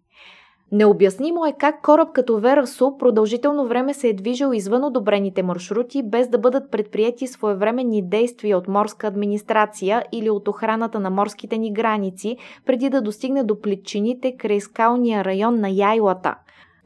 Необяснимо 0.71 1.45
е 1.45 1.53
как 1.59 1.81
кораб 1.81 2.09
като 2.13 2.39
Верасу 2.39 2.97
продължително 2.97 3.67
време 3.67 3.93
се 3.93 4.07
е 4.07 4.13
движил 4.13 4.53
извън 4.53 4.83
одобрените 4.83 5.43
маршрути, 5.43 6.03
без 6.03 6.27
да 6.27 6.37
бъдат 6.37 6.71
предприяти 6.71 7.27
своевременни 7.27 8.09
действия 8.09 8.57
от 8.57 8.67
морска 8.67 9.07
администрация 9.07 10.03
или 10.11 10.29
от 10.29 10.47
охраната 10.47 10.99
на 10.99 11.09
морските 11.09 11.57
ни 11.57 11.73
граници, 11.73 12.37
преди 12.65 12.89
да 12.89 13.01
достигне 13.01 13.43
до 13.43 13.61
плитчините 13.61 14.37
край 14.37 14.59
скалния 14.59 15.25
район 15.25 15.59
на 15.59 15.69
Яйлата. 15.69 16.35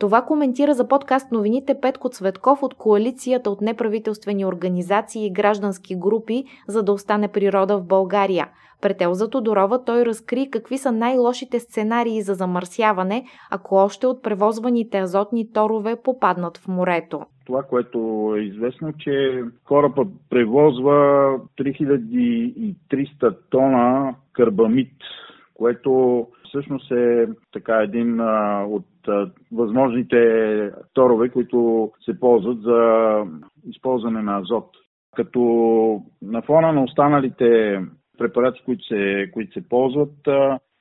Това 0.02 0.22
коментира 0.22 0.74
за 0.74 0.88
подкаст 0.88 1.32
новините 1.32 1.76
Петко 1.82 2.10
Цветков 2.10 2.64
от 2.64 2.74
коалицията 2.74 3.50
от 3.50 3.62
неправителствени 3.62 4.46
организации 4.46 5.26
и 5.26 5.34
граждански 5.34 5.96
групи, 5.96 6.44
за 6.68 6.84
да 6.84 6.92
остане 6.92 7.28
природа 7.28 7.78
в 7.78 7.88
България. 7.88 8.48
Пред 8.82 9.02
Елза 9.02 9.30
Тодорова 9.30 9.86
той 9.86 10.06
разкри 10.06 10.50
какви 10.52 10.78
са 10.78 10.92
най-лошите 10.92 11.60
сценарии 11.60 12.22
за 12.22 12.34
замърсяване, 12.34 13.24
ако 13.52 13.76
още 13.76 14.08
от 14.08 14.24
превозваните 14.24 14.98
азотни 14.98 15.54
торове 15.54 15.96
попаднат 16.04 16.58
в 16.58 16.68
морето. 16.68 17.22
Това, 17.46 17.64
което 17.64 18.34
е 18.38 18.40
известно, 18.40 18.94
че 19.00 19.44
корабът 19.68 20.08
превозва 20.30 20.94
3300 21.60 23.38
тона 23.50 24.16
карбамид, 24.34 24.94
което 25.54 26.28
всъщност 26.48 26.92
е 26.92 27.28
така 27.54 27.76
един 27.84 28.20
а, 28.20 28.66
от 28.70 28.86
възможните 29.52 30.72
торове, 30.94 31.30
които 31.30 31.92
се 32.06 32.20
ползват 32.20 32.62
за 32.62 33.24
използване 33.70 34.22
на 34.22 34.38
азот. 34.38 34.70
Като 35.16 35.42
на 36.22 36.42
фона 36.42 36.74
на 36.74 36.84
останалите 36.84 37.80
препарати, 38.18 38.62
които 38.66 38.84
се, 38.84 39.30
които 39.34 39.54
се 39.54 39.70
ползват, 39.70 40.14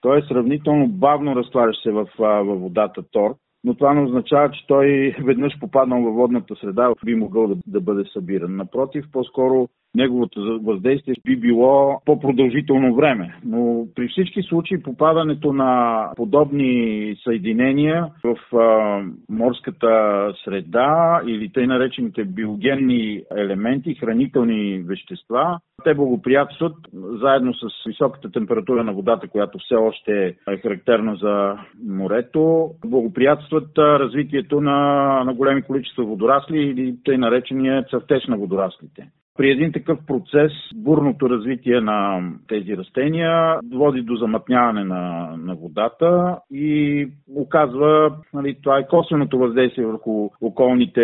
той 0.01 0.19
е 0.19 0.23
сравнително 0.29 0.89
бавно 0.89 1.37
разтварящ 1.37 1.83
се 1.83 1.91
в, 1.91 2.07
във 2.19 2.61
водата 2.61 3.03
тор, 3.11 3.35
но 3.65 3.75
това 3.75 3.95
не 3.95 4.03
означава, 4.03 4.51
че 4.51 4.67
той 4.67 5.17
веднъж 5.25 5.61
попаднал 5.61 6.03
във 6.03 6.15
водната 6.15 6.55
среда 6.57 6.95
би 7.05 7.15
могъл 7.15 7.49
да, 7.49 7.57
да 7.67 7.81
бъде 7.81 8.05
събиран. 8.13 8.57
Напротив, 8.57 9.05
по-скоро 9.13 9.69
неговото 9.95 10.61
въздействие 10.63 11.15
би 11.25 11.37
било 11.37 12.03
по-продължително 12.05 12.95
време. 12.95 13.37
Но 13.45 13.87
при 13.95 14.09
всички 14.09 14.43
случаи 14.43 14.83
попадането 14.83 15.53
на 15.53 16.05
подобни 16.17 17.17
съединения 17.25 18.07
в 18.25 18.57
а, 18.57 19.03
морската 19.29 20.33
среда 20.45 21.21
или 21.27 21.53
тъй 21.53 21.67
наречените 21.67 22.25
биогенни 22.25 23.23
елементи, 23.37 23.95
хранителни 23.95 24.79
вещества, 24.79 25.59
те 25.85 25.95
благоприятстват 25.95 26.77
заедно 26.95 27.55
с 27.55 27.67
високата 27.87 28.31
температура 28.31 28.85
на 28.85 28.93
водата, 28.93 29.29
която 29.29 29.59
все 29.59 29.75
още 29.75 30.37
е 30.49 30.57
характерна 30.57 31.17
за 31.17 31.57
морето, 31.89 32.71
благоприятстват 32.87 33.79
развитието 33.79 34.61
на, 34.61 34.79
на 35.25 35.35
големи 35.35 35.63
количества 35.63 36.05
водорасли 36.05 36.59
или 36.59 36.97
тъй 37.05 37.19
наречения 37.19 37.85
цъфтеж 37.91 38.27
на 38.27 38.37
водораслите. 38.37 39.09
При 39.39 39.51
един 39.51 39.73
такъв 39.73 39.99
процес 40.07 40.53
бурното 40.75 41.31
развитие 41.31 41.81
на 41.81 42.23
тези 42.49 42.77
растения 42.77 43.59
води 43.75 44.03
до 44.03 44.17
замътняване 44.17 44.85
на, 44.85 45.35
на 45.39 45.55
водата 45.55 46.39
и 46.53 47.09
оказва, 47.37 48.17
нали, 48.35 48.57
това 48.63 48.79
е 48.79 48.87
косвеното 48.87 49.39
въздействие 49.39 49.87
върху 49.87 50.29
околните 50.41 51.03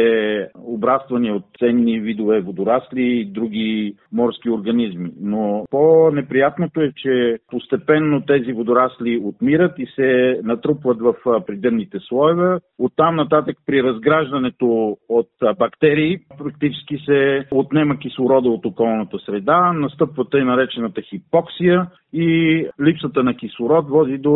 обраствания 0.54 1.34
от 1.34 1.44
ценни 1.58 2.00
видове 2.00 2.40
водорасли 2.40 3.02
и 3.02 3.24
други 3.24 3.94
морски 4.12 4.50
организми. 4.50 5.10
Но 5.20 5.64
по-неприятното 5.70 6.80
е, 6.80 6.92
че 6.96 7.38
постепенно 7.50 8.22
тези 8.26 8.52
водорасли 8.52 9.20
отмират 9.24 9.78
и 9.78 9.86
се 9.94 10.40
натрупват 10.44 11.00
в 11.00 11.14
придънните 11.46 11.98
слоеве. 12.00 12.58
Оттам 12.78 13.16
нататък 13.16 13.56
при 13.66 13.82
разграждането 13.82 14.96
от 15.08 15.30
бактерии 15.58 16.18
практически 16.38 16.98
се 17.06 17.46
отнема 17.50 17.98
кислород 17.98 18.15
кислорода 18.16 18.48
от 18.48 18.66
околната 18.66 19.18
среда, 19.18 19.72
настъпва 19.72 20.24
тъй 20.24 20.44
наречената 20.44 21.02
хипоксия 21.02 21.86
и 22.12 22.66
липсата 22.80 23.22
на 23.22 23.34
кислород 23.34 23.88
води 23.88 24.18
до 24.18 24.34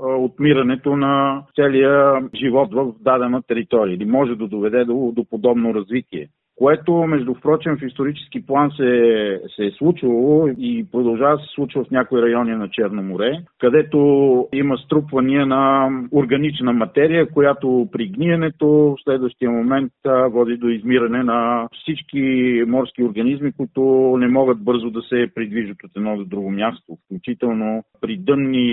отмирането 0.00 0.96
на 0.96 1.42
целия 1.56 2.22
живот 2.34 2.74
в 2.74 2.92
дадена 3.00 3.42
територия 3.42 3.94
или 3.94 4.04
може 4.04 4.34
да 4.34 4.48
доведе 4.48 4.84
до, 4.84 5.12
до 5.16 5.24
подобно 5.24 5.74
развитие. 5.74 6.28
Което 6.58 6.92
между 6.92 7.34
впрочем 7.34 7.76
в 7.76 7.86
исторически 7.86 8.46
план 8.46 8.70
се, 8.70 9.40
се 9.56 9.64
е 9.64 9.70
случвало 9.70 10.48
и 10.58 10.86
продължава 10.92 11.36
да 11.36 11.42
се 11.42 11.48
случва 11.54 11.84
в 11.84 11.90
някои 11.90 12.22
райони 12.22 12.52
на 12.52 12.68
Черно 12.70 13.02
море, 13.02 13.40
където 13.58 13.98
има 14.52 14.78
струпвания 14.78 15.46
на 15.46 15.90
органична 16.12 16.72
материя, 16.72 17.28
която 17.28 17.88
при 17.92 18.08
гниенето 18.08 18.66
в 18.68 18.96
следващия 19.04 19.50
момент 19.50 19.92
води 20.30 20.56
до 20.56 20.68
измиране 20.68 21.22
на 21.22 21.68
всички 21.72 22.22
морски 22.66 23.02
организми, 23.02 23.52
които 23.52 24.14
не 24.18 24.28
могат 24.28 24.64
бързо 24.64 24.90
да 24.90 25.02
се 25.02 25.30
придвижат 25.34 25.76
от 25.84 25.90
едно 25.96 26.16
до 26.16 26.24
друго 26.24 26.50
място, 26.50 26.98
включително 27.04 27.84
при 28.00 28.16
дънни 28.16 28.68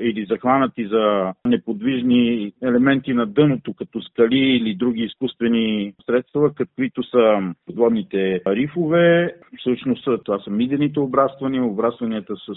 или 0.00 0.26
захванати 0.30 0.86
за 0.86 1.32
неподвижни 1.46 2.52
елементи 2.62 3.12
на 3.12 3.26
дъното, 3.26 3.74
като 3.74 4.02
скали 4.02 4.38
или 4.38 4.74
други 4.74 5.02
изкуствени 5.02 5.92
средства, 6.06 6.54
каквито 6.54 7.02
са 7.02 7.29
подводните 7.66 8.40
рифове. 8.46 9.34
Всъщност 9.58 10.08
това 10.24 10.38
са 10.38 10.50
мидените 10.50 11.00
обраствания, 11.00 11.64
обрастванията 11.64 12.34
с 12.36 12.52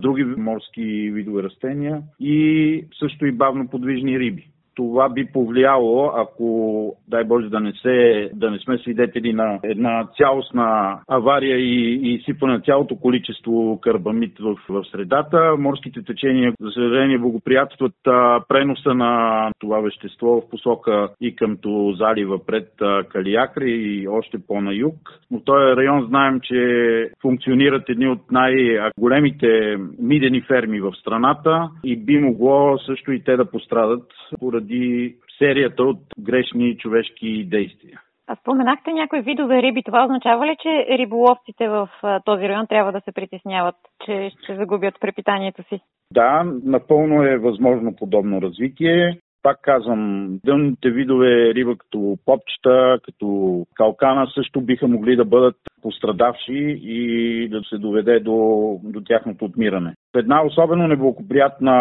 други 0.00 0.24
морски 0.24 1.10
видове 1.10 1.42
растения 1.42 2.02
и 2.20 2.84
също 2.98 3.26
и 3.26 3.32
бавно 3.32 3.68
подвижни 3.68 4.18
риби 4.18 4.48
това 4.76 5.08
би 5.08 5.26
повлияло, 5.32 6.10
ако, 6.16 6.96
дай 7.08 7.24
Боже, 7.24 7.48
да 7.48 7.60
не, 7.60 7.72
се, 7.72 8.30
да 8.34 8.50
не 8.50 8.58
сме 8.58 8.78
свидетели 8.78 9.32
на 9.32 9.58
една 9.62 10.08
цялостна 10.16 10.98
авария 11.08 11.58
и, 11.58 12.00
и 12.02 12.22
сипа 12.24 12.46
на 12.46 12.60
цялото 12.60 12.96
количество 12.96 13.80
карбамид 13.80 14.38
в, 14.40 14.56
в 14.68 14.84
средата. 14.92 15.54
Морските 15.58 16.02
течения, 16.02 16.52
за 16.60 16.70
съжаление, 16.70 17.18
благоприятстват 17.18 17.94
а, 18.06 18.40
преноса 18.48 18.94
на 18.94 19.50
това 19.58 19.80
вещество 19.80 20.40
в 20.40 20.50
посока 20.50 21.08
и 21.20 21.36
къмто 21.36 21.94
залива 21.98 22.46
пред 22.46 22.68
а, 22.80 23.04
Калиакри 23.04 23.70
и 23.70 24.08
още 24.08 24.38
по-на 24.48 24.74
юг. 24.74 24.94
Но 25.30 25.40
този 25.40 25.76
район 25.76 26.06
знаем, 26.08 26.40
че 26.42 27.10
функционират 27.22 27.88
едни 27.88 28.08
от 28.08 28.20
най-големите 28.30 29.76
мидени 29.98 30.40
ферми 30.40 30.80
в 30.80 30.92
страната 31.00 31.70
и 31.84 31.96
би 31.96 32.18
могло 32.18 32.78
също 32.78 33.12
и 33.12 33.24
те 33.24 33.36
да 33.36 33.50
пострадат 33.50 34.02
поради 34.40 34.65
поради 34.66 35.16
серията 35.38 35.82
от 35.82 35.98
грешни 36.18 36.76
човешки 36.76 37.44
действия. 37.44 38.00
А 38.28 38.36
споменахте 38.36 38.92
някои 38.92 39.20
видове 39.20 39.62
риби. 39.62 39.82
Това 39.82 40.04
означава 40.04 40.46
ли, 40.46 40.56
че 40.62 40.86
риболовците 40.98 41.68
в 41.68 41.88
този 42.24 42.48
район 42.48 42.66
трябва 42.66 42.92
да 42.92 43.00
се 43.00 43.12
притесняват, 43.12 43.74
че 44.04 44.30
ще 44.42 44.56
загубят 44.56 44.94
препитанието 45.00 45.62
си? 45.62 45.80
Да, 46.12 46.44
напълно 46.64 47.22
е 47.22 47.38
възможно 47.38 47.96
подобно 47.96 48.42
развитие. 48.42 49.18
Пак 49.42 49.58
казвам, 49.62 50.28
дънните 50.44 50.90
видове 50.90 51.54
риба 51.54 51.76
като 51.76 52.16
попчета, 52.24 52.98
като 53.02 53.62
калкана 53.74 54.26
също 54.34 54.60
биха 54.60 54.88
могли 54.88 55.16
да 55.16 55.24
бъдат 55.24 55.56
пострадавши 55.82 56.80
и 56.82 57.48
да 57.48 57.60
се 57.68 57.78
доведе 57.78 58.20
до, 58.20 58.80
до 58.82 59.00
тяхното 59.00 59.44
отмиране. 59.44 59.94
Една 60.16 60.46
особено 60.46 60.88
неблагоприятна 60.88 61.74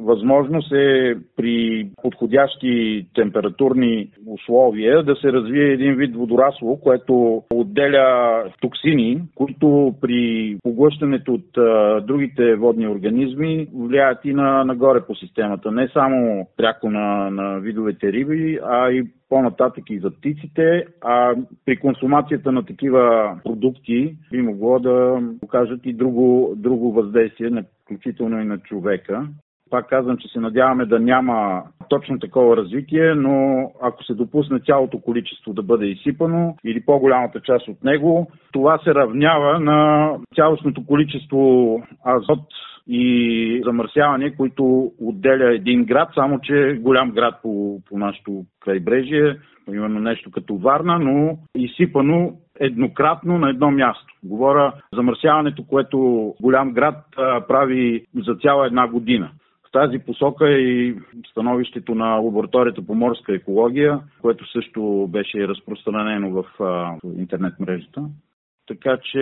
възможност 0.00 0.72
е 0.72 1.16
при 1.36 1.88
подходящи 2.02 3.06
температурни 3.14 4.10
условия 4.26 5.02
да 5.02 5.16
се 5.16 5.32
развие 5.32 5.72
един 5.72 5.94
вид 5.94 6.16
водорасло, 6.16 6.80
което 6.80 7.42
отделя 7.50 8.44
токсини, 8.60 9.22
които 9.34 9.94
при 10.00 10.56
поглъщането 10.62 11.32
от 11.32 11.46
другите 12.06 12.54
водни 12.54 12.88
организми 12.88 13.68
влияят 13.74 14.24
и 14.24 14.32
на, 14.32 14.64
нагоре 14.64 15.00
по 15.06 15.14
системата. 15.14 15.72
Не 15.72 15.88
само 15.88 16.46
пряко 16.56 16.90
на, 16.90 17.30
на 17.30 17.58
видовете 17.58 18.12
риби, 18.12 18.58
а 18.64 18.90
и 18.90 19.04
по-нататък 19.28 19.84
и 19.90 19.98
за 19.98 20.10
птиците, 20.10 20.84
а 21.00 21.34
при 21.64 21.76
консумацията 21.76 22.52
на 22.52 22.64
такива 22.64 23.34
продукти 23.44 24.16
би 24.32 24.42
могло 24.42 24.78
да 24.78 25.20
окажат 25.42 25.80
и 25.84 25.92
друго, 25.92 26.54
друго 26.56 26.92
въздействие, 26.92 27.50
включително 27.84 28.40
и 28.40 28.44
на 28.44 28.58
човека. 28.58 29.28
Пак 29.70 29.88
казвам, 29.88 30.18
че 30.18 30.28
се 30.28 30.40
надяваме 30.40 30.86
да 30.86 31.00
няма 31.00 31.62
точно 31.88 32.18
такова 32.18 32.56
развитие, 32.56 33.14
но 33.14 33.70
ако 33.82 34.04
се 34.04 34.14
допусне 34.14 34.60
цялото 34.60 35.00
количество 35.00 35.52
да 35.52 35.62
бъде 35.62 35.86
изсипано 35.86 36.56
или 36.64 36.84
по-голямата 36.84 37.40
част 37.40 37.68
от 37.68 37.84
него, 37.84 38.30
това 38.52 38.78
се 38.78 38.94
равнява 38.94 39.60
на 39.60 40.10
цялостното 40.34 40.86
количество 40.86 41.82
азот 42.06 42.44
и 42.88 43.62
замърсяване, 43.64 44.36
които 44.36 44.92
отделя 45.00 45.54
един 45.54 45.84
град, 45.84 46.08
само 46.14 46.40
че 46.40 46.78
голям 46.80 47.10
град 47.10 47.34
по, 47.42 47.80
по 47.88 47.98
нашото 47.98 48.44
крайбрежие, 48.60 49.36
именно 49.68 50.00
нещо 50.00 50.30
като 50.30 50.56
Варна, 50.56 50.98
но 50.98 51.38
изсипано 51.54 52.32
еднократно 52.60 53.38
на 53.38 53.50
едно 53.50 53.70
място. 53.70 54.14
Говоря 54.24 54.72
замърсяването, 54.92 55.64
което 55.66 55.98
голям 56.40 56.72
град 56.72 57.04
прави 57.48 58.04
за 58.26 58.34
цяла 58.34 58.66
една 58.66 58.88
година. 58.88 59.30
В 59.68 59.72
тази 59.72 59.98
посока 59.98 60.48
е 60.48 60.58
и 60.58 60.94
становището 61.30 61.94
на 61.94 62.14
лабораторията 62.14 62.86
по 62.86 62.94
морска 62.94 63.34
екология, 63.34 64.00
което 64.22 64.50
също 64.52 65.08
беше 65.10 65.48
разпространено 65.48 66.30
в 66.30 66.44
интернет 67.18 67.60
мрежата. 67.60 68.02
Така 68.66 68.98
че 69.12 69.20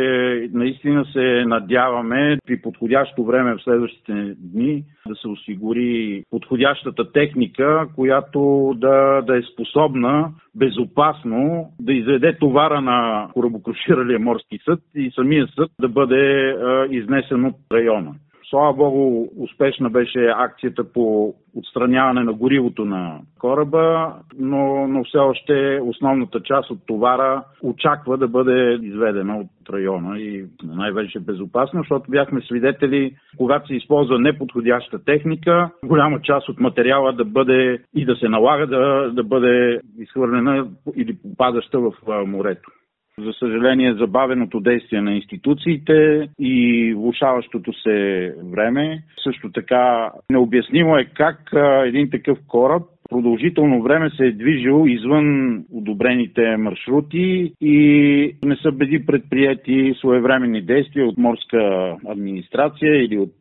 наистина 0.52 1.04
се 1.12 1.44
надяваме 1.46 2.38
при 2.46 2.62
подходящо 2.62 3.24
време 3.24 3.54
в 3.54 3.62
следващите 3.62 4.34
дни 4.38 4.84
да 5.08 5.14
се 5.14 5.28
осигури 5.28 6.22
подходящата 6.30 7.12
техника, 7.12 7.88
която 7.94 8.72
да, 8.76 9.22
да 9.26 9.38
е 9.38 9.42
способна 9.52 10.30
безопасно 10.54 11.70
да 11.80 11.92
изведе 11.92 12.38
товара 12.38 12.80
на 12.80 13.28
корабокруширалия 13.32 14.18
морски 14.18 14.58
съд 14.64 14.80
и 14.94 15.10
самия 15.14 15.46
съд 15.46 15.70
да 15.80 15.88
бъде 15.88 16.50
а, 16.50 16.86
изнесен 16.90 17.44
от 17.44 17.56
района. 17.72 18.14
Слава 18.50 18.72
Богу, 18.72 19.28
успешна 19.38 19.90
беше 19.90 20.32
акцията 20.36 20.92
по 20.92 21.34
отстраняване 21.56 22.24
на 22.24 22.32
горивото 22.32 22.84
на 22.84 23.20
кораба, 23.38 24.14
но, 24.38 24.88
но 24.88 25.04
все 25.04 25.18
още 25.18 25.80
основната 25.82 26.40
част 26.40 26.70
от 26.70 26.86
товара 26.86 27.44
очаква 27.62 28.18
да 28.18 28.28
бъде 28.28 28.78
изведена 28.82 29.36
от 29.38 29.70
района 29.70 30.18
и 30.18 30.44
най-вече 30.64 31.20
безопасно, 31.20 31.80
защото 31.80 32.10
бяхме 32.10 32.40
свидетели, 32.40 33.16
когато 33.36 33.66
се 33.66 33.74
използва 33.74 34.18
неподходяща 34.18 35.04
техника, 35.04 35.70
голяма 35.84 36.20
част 36.20 36.48
от 36.48 36.60
материала 36.60 37.12
да 37.12 37.24
бъде 37.24 37.82
и 37.94 38.04
да 38.04 38.16
се 38.16 38.28
налага 38.28 38.66
да, 38.66 39.10
да 39.12 39.24
бъде 39.24 39.80
изхвърлена 39.98 40.68
или 40.96 41.16
попадаща 41.22 41.80
в 41.80 41.92
морето. 42.26 42.70
За 43.18 43.32
съжаление, 43.32 43.94
забавеното 43.94 44.60
действие 44.60 45.00
на 45.00 45.14
институциите 45.14 46.28
и 46.38 46.94
влушаващото 46.94 47.72
се 47.72 48.34
време. 48.44 49.02
Също 49.24 49.52
така 49.52 50.10
необяснимо 50.30 50.96
е 50.96 51.04
как 51.04 51.38
един 51.86 52.10
такъв 52.10 52.38
кораб 52.48 52.82
продължително 53.10 53.82
време 53.82 54.10
се 54.10 54.26
е 54.26 54.32
движил 54.32 54.84
извън 54.86 55.58
одобрените 55.72 56.56
маршрути 56.56 57.52
и 57.60 58.36
не 58.44 58.56
са 58.56 58.72
били 58.72 59.06
предприяти 59.06 59.94
своевременни 59.98 60.62
действия 60.62 61.06
от 61.06 61.18
морска 61.18 61.94
администрация 62.06 63.04
или 63.04 63.18
от 63.18 63.34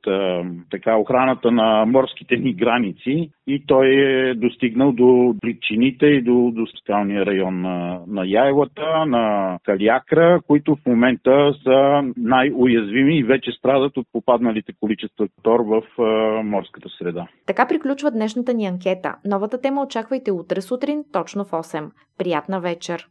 така 0.71 0.95
охраната 0.97 1.51
на 1.51 1.85
морските 1.85 2.35
ни 2.37 2.53
граници 2.53 3.29
и 3.47 3.63
той 3.67 3.87
е 3.87 4.33
достигнал 4.33 4.91
до 4.91 5.35
причините 5.41 6.05
и 6.05 6.21
до, 6.21 6.51
до 6.53 6.65
скалния 6.81 7.25
район 7.25 7.61
на, 7.61 7.99
на 8.07 8.23
Яйлата, 8.25 9.05
на 9.05 9.57
Калиакра, 9.63 10.39
които 10.47 10.75
в 10.75 10.85
момента 10.85 11.53
са 11.63 12.01
най-уязвими 12.17 13.17
и 13.17 13.23
вече 13.23 13.51
страдат 13.51 13.97
от 13.97 14.07
попадналите 14.13 14.73
количества 14.79 15.27
тор 15.43 15.59
в 15.59 16.01
а, 16.01 16.03
морската 16.43 16.89
среда. 16.97 17.27
Така 17.45 17.67
приключва 17.67 18.11
днешната 18.11 18.53
ни 18.53 18.65
анкета. 18.65 19.15
Новата 19.25 19.52
тема 19.57 19.81
очаквайте 19.81 20.31
утре 20.31 20.61
сутрин, 20.61 21.03
точно 21.11 21.45
в 21.45 21.51
8. 21.51 21.91
Приятна 22.17 22.59
вечер! 22.59 23.09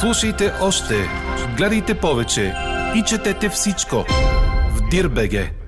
Слушайте 0.00 0.52
още, 0.62 0.94
гледайте 1.56 2.00
повече 2.00 2.54
и 2.96 3.04
четете 3.04 3.48
всичко 3.48 4.04
в 4.70 4.88
Дирбеге. 4.90 5.59